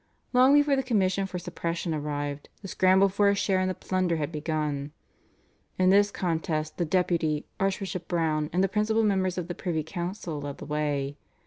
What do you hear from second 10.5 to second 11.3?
the way.